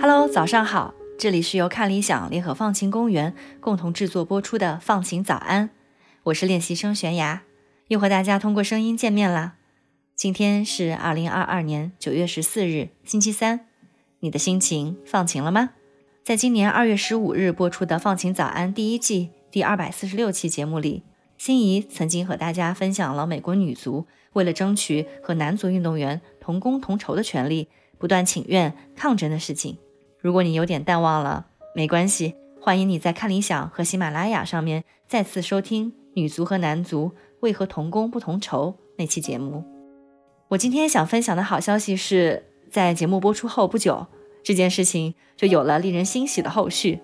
[0.00, 5.68] Hello，早上好，这里是由看理想联合放晴公园共同制作播出的《放晴早安》，
[6.24, 7.42] 我是练习生悬崖，
[7.88, 9.54] 又和大家通过声音见面啦。
[10.14, 13.66] 今天是二零二二年九月十四日，星期三，
[14.24, 15.72] 你的心情放晴了吗？
[16.22, 21.02] 在今年二月十五日播出的《放晴早安》第一季第二百四十六期节目里，
[21.36, 27.68] 心仪曾经和大家分享了美国女足为了争取和男足运动员同工同酬的权利，
[27.98, 29.76] 不断请愿抗争的事情。
[30.18, 39.62] 如果你有点淡忘了，没关系，欢迎你在看理想和喜马拉雅上面再次收听女足和男足为何同工不同酬那期节目。
[40.48, 42.44] 我今天想分享的好消息是，
[42.74, 44.04] 在节目播出后不久，
[44.42, 46.98] 这件事情就有了令人欣喜的后续。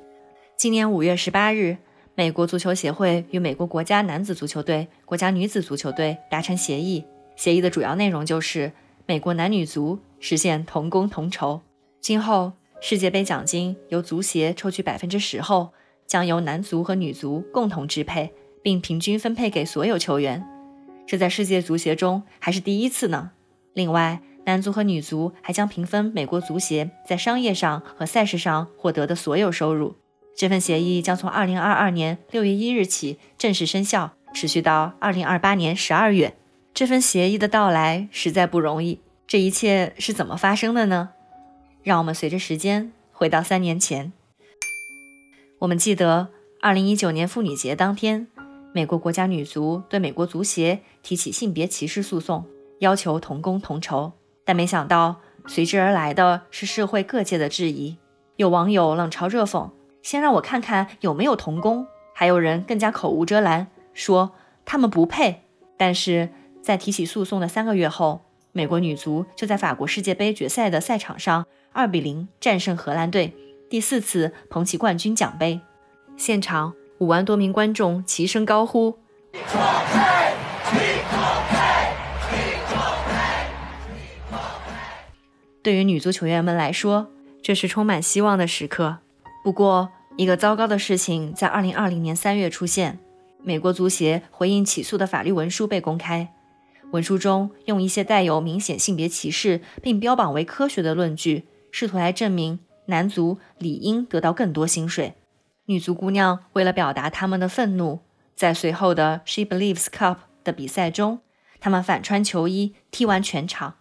[0.56, 1.76] 今年五月十八日，
[2.16, 7.04] 美国足球协会与美国国家男子足球队、国家女子足球队达成协议，
[7.36, 8.72] 协议的主要内容就是
[9.06, 11.60] 美国男女足实现同工同酬，
[12.00, 12.50] 今后。
[12.82, 15.68] 世界杯奖金由足协抽取百分之十后，
[16.06, 20.42] 将由男足和女足共同支配，并平均分配给所有球员。
[21.06, 23.32] 这在世界足协中还是第一次呢。
[23.74, 29.94] 另外，男足和女足还将平分美国足协在商业上和赛事上获得的所有收入。
[30.36, 36.34] 这份协议将从二零二二年六月一日起正式生效，持续到二零二八年十二月。
[36.74, 39.00] 这份协议的到来实在不容易。
[39.28, 41.10] 这一切是怎么发生的呢？
[41.84, 44.12] 让我们随着时间回到三年前。
[45.60, 46.28] 我们记得，
[46.60, 48.26] 二零一九年妇女节当天，
[48.72, 52.44] 美国国家女足对美国足协提起性别歧视诉讼，
[52.80, 54.12] 要求同工同酬。
[54.44, 57.98] 但没想到，随之而来的是社会各界的质疑。
[58.36, 59.70] 有网友冷嘲热讽
[60.02, 64.32] ：“先让我看看有没有童工。”还有人更加口无遮拦，说
[64.64, 65.42] 他们不配。
[65.76, 66.28] 但是
[66.62, 71.46] 在提起诉讼的三个月后，美国女足就在法国世界杯决赛的赛场上。
[71.72, 73.32] 二比零战胜荷兰队，
[73.70, 75.60] 第四次捧起冠军奖杯。
[76.16, 78.98] 现场五万多名观众齐声高呼
[85.62, 87.10] ：“对于女足球员们来说，
[87.42, 88.98] 这是充满希望的时刻。
[89.44, 92.98] 不过，一个糟糕的事情在二零二零年三月出现：
[93.42, 96.32] 美国足协回应起诉的法律文书被公开，
[96.92, 101.44] 文书中用一些带有明显性别歧视并标榜为科学的论据。
[101.72, 105.14] 试图来证明男足理应得到更多薪水。
[105.66, 108.00] 女足姑娘为了表达他们的愤怒，
[108.34, 111.20] 在随后的 She Believes Cup 的比赛中，
[111.60, 113.74] 她们反穿球衣踢完全场。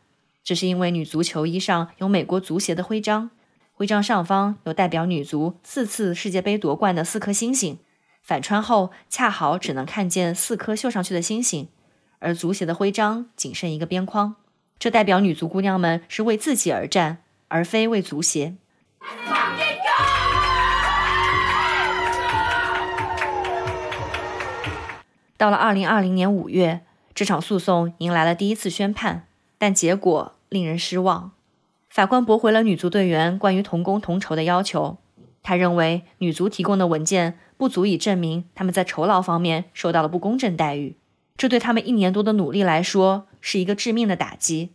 [0.44, 3.32] 这是因为女足球衣上有美国足协的徽章，
[3.74, 7.80] 徽章上方有代表女足四次世界杯夺冠的四颗星星。
[8.22, 11.70] 反穿后恰好只能看见四颗绣上去的星星，
[12.20, 14.36] 而足协的徽章仅剩一个边框。
[14.78, 17.24] 这代表女足姑娘们是为自己而战。
[17.52, 18.54] 而非为足协。
[25.36, 26.82] 到了二零二零年五月，
[27.16, 29.26] 这场诉讼迎来了第一次宣判，
[29.60, 31.34] 但结果令人失望。
[31.88, 34.98] 法官驳回了女足队员关于同工同酬的要求。
[35.44, 40.98] 他认为女足提供的文件不足以证明他们在酬劳方面受到了不公正待遇，
[41.38, 44.72] 这对他们一年多的努力来说是一个致命的打击。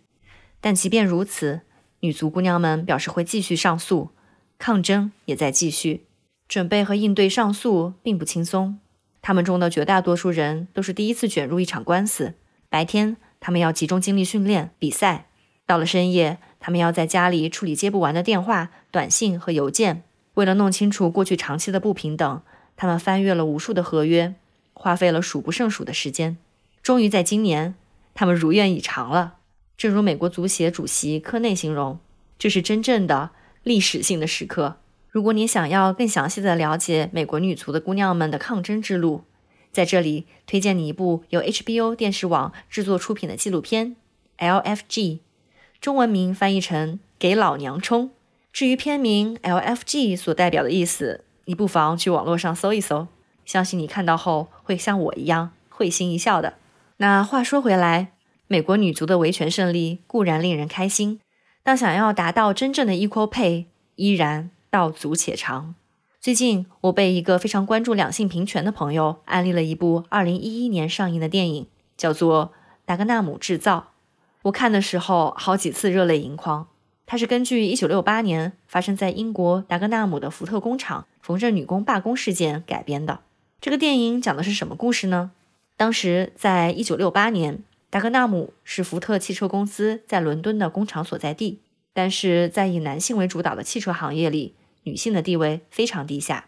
[0.60, 1.60] 但即便如此，
[2.00, 4.10] 女足姑娘们表示会继续上诉，
[4.58, 6.06] 抗争也在继续。
[6.48, 8.78] 准备和应对上诉并不轻松，
[9.22, 12.34] 他们中的绝大多数人都是第一次卷入一场官司。
[12.68, 15.26] 白天，他们要集中精力训练、比赛；
[15.66, 20.02] 到了深夜，他们要在家里处理接不完的电话、短信和邮件。
[20.32, 22.40] 为了弄清楚过去长期的不平等，
[22.74, 24.34] 他们翻阅了无数的合约，
[24.72, 26.38] 花费了数不胜数的时间。
[26.82, 27.74] 终于在今年，
[28.14, 29.34] 他们如愿以偿了。
[29.76, 31.98] 正如美国足协主席科内形容，
[32.38, 33.32] 这是真正的
[33.62, 34.76] 历史性的时刻。
[35.10, 39.24] 如果你想要更详细的了解美国女足的姑娘们的抗争之路，
[39.74, 43.96] 在这里推荐你一部由 HBO 电视网制作出品的纪录片
[44.62, 44.86] 《LFG》，
[45.80, 48.06] 中文名翻译成《给老娘冲》。
[48.52, 53.08] 至于片名 LFG 所代表的意思，你不妨去网络上搜一搜，
[53.44, 56.54] 相信你看到后会像我一样会心一笑的。
[56.98, 58.12] 那话说回来。
[58.46, 61.18] 美国女足的维权胜利固然令人开心，
[61.62, 63.64] 但想要达到真正的 equal pay，
[63.96, 65.74] 依然道阻且长。
[66.24, 71.66] 最近，我被一个非常关注两性平权的朋友安利了一部2011年上映的电影，
[71.98, 72.46] 叫做
[72.86, 73.78] 《达格纳姆制造》。
[74.44, 76.66] 我看的时候好几次热泪盈眶。
[77.04, 83.20] 它是根据1968年发生在英国达格纳姆的福特工厂缝纫女工罢工事件改编的。
[83.60, 85.32] 这个电影讲的是什么故事呢？
[85.76, 91.60] 当时在1968年，达格纳姆是福特汽车公司在伦敦的工厂所在地，
[91.92, 96.46] 但是在以男性为主导的汽车行业里，女性的地位非常低下。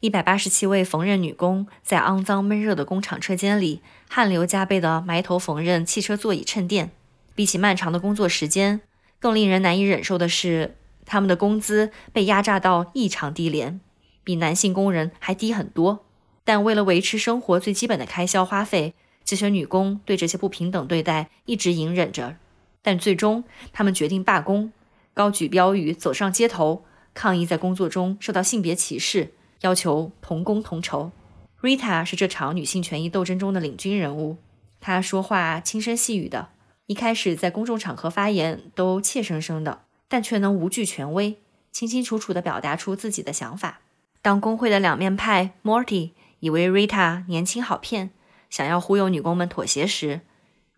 [0.00, 6.92] 一百八十七位缝纫女工在肮脏闷热的工厂车间里，汗流浃背地埋头缝纫汽车座椅衬垫。
[7.34, 8.80] 比起漫长的工作时间，
[9.18, 13.80] 更令人难以忍受的是，他们的工资被压榨到异常低廉，
[14.22, 16.04] 比男性工人还低很多。
[16.44, 18.94] 但为了维持生活最基本的开销花费，
[19.24, 22.36] 这些女工对这些不平等对待一直隐忍着。
[22.80, 24.72] 但最终，他们决定罢工，
[25.12, 26.84] 高举标语走上街头，
[27.18, 29.32] 抗议在工作中受到性别歧视。
[29.62, 31.10] 要求同工同酬。
[31.60, 34.36] Rita 是这场女性权益斗争中的领军人物。
[34.78, 36.50] 她说话轻声细语的，
[36.86, 41.38] 一开始在公众场合发言都怯生生的，但却能无惧权威，
[41.72, 43.80] 清清楚楚地表达出自己的想法。
[44.22, 48.10] 当工会的两面派 Morty 以为 Rita 年轻好骗，
[48.48, 50.20] 想要忽悠女工们妥协时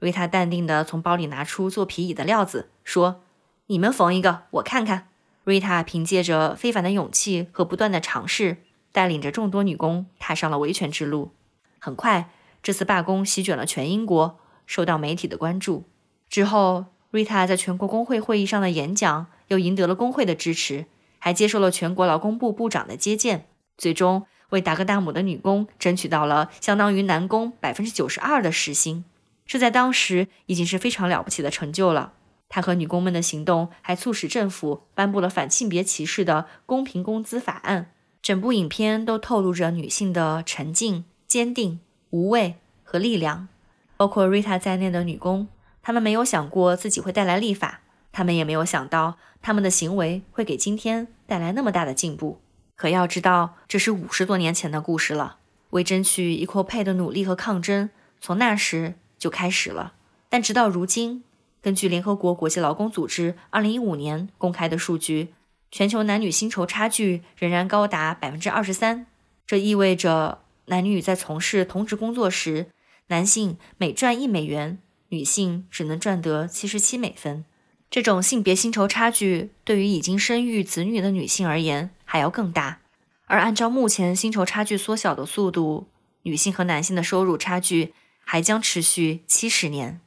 [0.01, 3.25] ，Rita 淡定地从包里拿出做皮椅的料子，说
[3.69, 5.09] ：“你们缝一个，我看看。
[5.51, 8.59] 瑞塔凭借着非凡的勇气和不断的尝试。
[8.93, 11.33] 带领着众多女工踏上了维权之路。
[11.79, 12.31] 很快，
[12.63, 15.85] 这次罢工席卷了全英国，受到媒体的关注。
[16.29, 20.87] 之后瑞塔在全国工会会议上的演讲又赢得了工会的支持，
[21.19, 23.47] 还接受了全国劳工部部长的接见，
[23.77, 29.05] 最终为达格纳姆的女工争取到了相当于男工百分之九十二的时薪。
[29.47, 32.15] 这在当时已经是非常了不起的成就了。
[32.51, 37.93] 他和女工们的行动还促使政府颁布了反性别歧视的公平工资法案。
[38.21, 41.81] 整部影片都透露着女性的沉静、坚定、
[42.11, 43.49] 无畏和力量。
[43.97, 45.49] 包括 Rita 在内的女工，
[45.83, 47.81] 她们没有想过自己会带来立法，
[48.13, 52.41] 她们也没有想到她们的行为会给今天带来那么大的进步。
[52.77, 55.37] 可要知道，这是五十多年前的故事了。
[55.71, 59.93] 为争取 equal pay 的努力和抗争，从那时就开始了。
[60.29, 61.23] 但直到如今，
[61.63, 65.35] 根据联合国国际劳工组织2015年公开的数据。
[65.71, 69.07] 全球男女薪酬差距仍然高达百分之二十三，
[69.47, 72.67] 这意味着男女在从事同职工作时，
[73.07, 74.79] 男性每赚一美元，
[75.11, 77.45] 女性只能赚得七十七美分。
[77.89, 82.81] 这种性别薪酬差距对于已经生育子女的女性而言还要更大。
[83.27, 85.87] 而按照目前薪酬差距缩小的速度，
[86.23, 90.01] 女性和男性的收入差距还将持续七十年。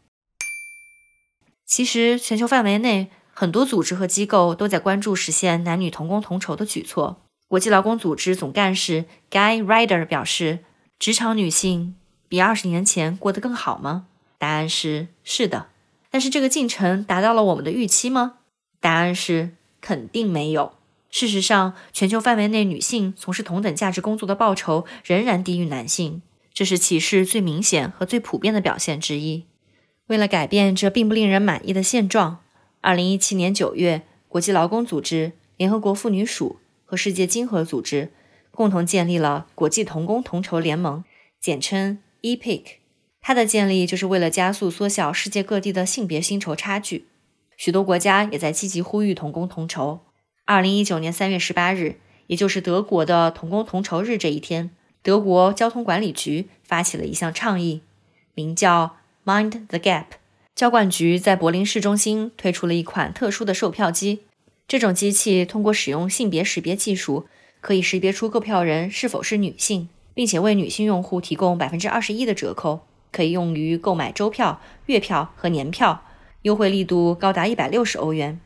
[1.76, 3.10] 其实，全球范围内。
[3.34, 7.24] 很多组织和机构都在关注实现男女同工同酬的举措。
[7.48, 10.60] 国际劳工组织总干事 Guy Ryder 表示
[11.00, 11.96] ：“职场女性
[12.30, 14.06] 比二十年前过得更好吗？”
[14.38, 15.70] 答案是是的。
[16.12, 18.36] 但是这个进程达到了我们的预期吗？
[18.80, 20.74] 答案是肯定没有。
[21.10, 26.22] 事实上，全球范围内女性从事同等价值工作的报酬仍然低于男性，
[26.54, 29.46] 这是歧视最明显和最普遍的表现之一。
[30.08, 32.40] 为了改变这并不令人满意的现状。
[32.82, 38.12] 二零一七年九月，国际劳工组织、联合国妇女署和世界经合组织
[38.52, 41.04] 共同建立了国际同工同酬联盟，
[41.40, 42.64] 简称 EPIC。
[43.22, 47.08] 它的建立就是为了加速缩小世界各地的性别薪酬差距。
[47.56, 50.02] 许多国家也在积极呼吁同工同酬。
[50.44, 51.96] 二零一九年三月十八日，
[52.28, 57.82] 也就是德国的同工同酬日这一天，德国交通管理局发起了一项倡议，
[58.34, 60.06] 名叫 “Mind the Gap”。
[60.56, 64.20] 交管局在柏林市中心推出了一款特殊的售票机。
[64.68, 67.28] 这种机器通过使用性别识别技术，
[67.60, 76.04] 可以识别出购票人是否是女性，并且为女性用户提供百分之二十一的折扣，可以用于购买周票、月票和年票，
[76.44, 78.40] 优惠力度高达一百六十欧元。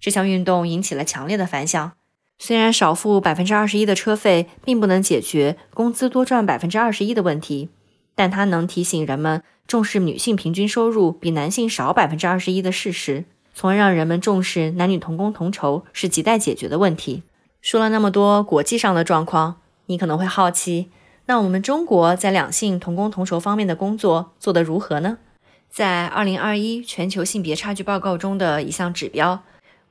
[0.00, 1.92] 这项运动引起了强烈的反响。
[2.38, 7.68] 虽然少付百分之二十一的车费并不能解决工资多赚百分之二十一的问题，
[8.16, 9.42] 但它能提醒人们。
[9.66, 17.22] 重视女性平均收入比男性少百分之二十一的事实，从而让人们重视男女同工同酬是亟待解决的问题。
[17.60, 20.90] 说了那么多国际上的状况，你可能会好奇，
[21.26, 25.18] 那我们中国在两性同工同酬方面的工作做得如何呢？
[25.70, 29.42] 在二零二一全球性别差距报告中的一项指标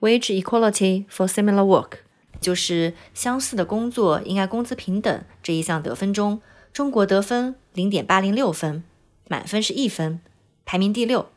[0.02, 1.92] “Wage Equality for Similar Work”，
[2.40, 8.84] 就是相似的工作应该工资平等这一项得分中，中国得分零点八零六分。
[9.32, 10.20] 满分是一分，
[10.66, 11.30] 排名第六，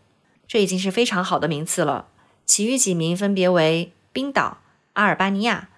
[0.48, 2.08] 这已经是非常好的名次了。
[2.44, 4.58] 其余几名分别为冰岛、
[4.94, 5.68] 阿尔巴尼亚、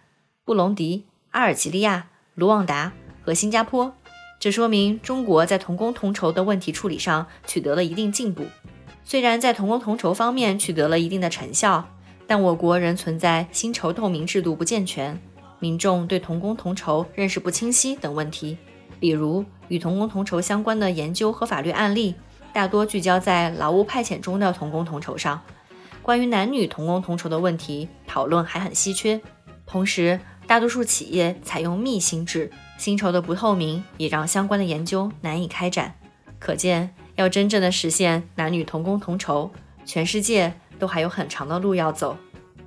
[0.42, 3.94] 布隆迪、阿尔及利亚、卢旺达和新加坡。
[4.40, 8.46] 这说明中国在同工同酬的问题处理上取得了一定进步。
[9.04, 11.87] 虽然在同工同酬方面取得了一定的成效，
[12.26, 15.20] 但我国仍存在薪酬透明制度不健全、
[15.58, 18.56] 民众对同工同酬认识不清晰等问题。
[18.99, 22.14] 比如，与同工同酬相关的研究和法律案例，
[22.52, 25.42] 大多聚焦在劳务派遣中的同工同酬上。
[26.02, 29.20] 关于男女同工同酬的问题，讨论还很稀缺。
[29.66, 35.96] 同时，大多数企业采用密薪制，薪酬的不透明也让相关的研究难以开展。
[36.38, 39.50] 可见，要真正的实现男女同工同酬，
[39.85, 42.16] 全世界都还有很长的路要走。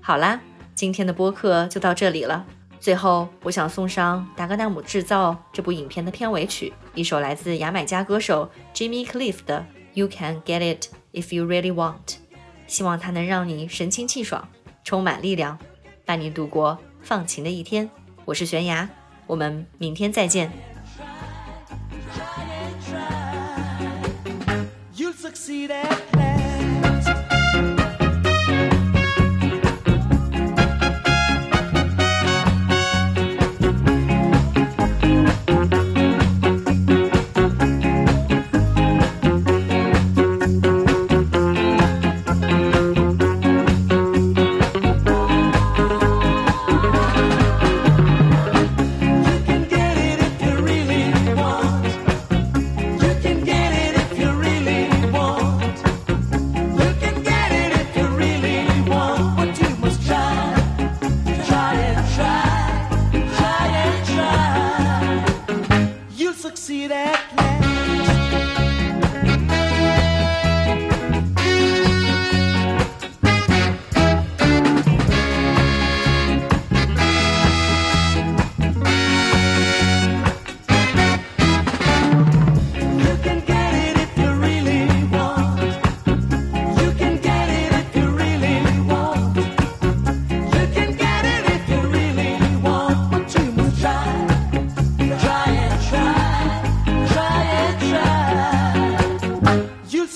[0.02, 0.42] 好啦，
[0.76, 2.46] 今天的播客就到这里了。
[2.80, 9.60] 最后，我想送上《达格纳姆制造》这部影片的片尾曲，一首来自牙买加歌手 Jimmy Cliff 的
[9.94, 11.94] 《You Can Get It If You Really Want》，
[12.68, 14.48] 希望它能让你神清气爽，
[14.84, 15.60] 充满力量，
[16.06, 16.78] 伴你度过。
[17.02, 17.90] 放晴的一天，
[18.26, 18.88] 我是悬崖，
[19.28, 20.52] 我们明天再见。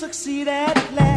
[0.04, 1.13] succeed at last.